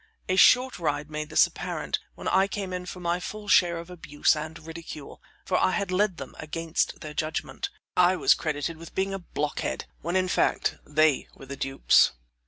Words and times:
A 0.27 0.35
short 0.35 0.79
ride 0.79 1.11
made 1.11 1.29
this 1.29 1.45
apparent, 1.45 1.99
when 2.15 2.27
I 2.27 2.47
came 2.47 2.73
in 2.73 2.87
for 2.87 2.99
my 2.99 3.19
full 3.19 3.47
share 3.47 3.77
of 3.77 3.91
abuse 3.91 4.35
and 4.35 4.57
ridicule, 4.57 5.21
for 5.45 5.57
I 5.57 5.69
had 5.73 5.91
led 5.91 6.17
them 6.17 6.33
against 6.39 7.01
their 7.01 7.13
judgment. 7.13 7.69
I 7.95 8.15
was 8.15 8.33
credited 8.33 8.77
with 8.77 8.95
being 8.95 9.13
a 9.13 9.19
blockhead, 9.19 9.85
when 10.01 10.15
in 10.15 10.27
fact 10.27 10.77
they 10.87 11.27
were 11.35 11.45
the 11.45 11.55
dupes. 11.55 12.13